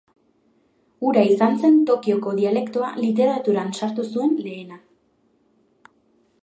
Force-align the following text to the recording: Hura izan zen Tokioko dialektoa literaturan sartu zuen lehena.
Hura 1.07 1.25
izan 1.33 1.59
zen 1.65 1.75
Tokioko 1.89 2.33
dialektoa 2.39 2.89
literaturan 3.03 3.71
sartu 3.81 4.09
zuen 4.15 4.35
lehena. 4.47 4.83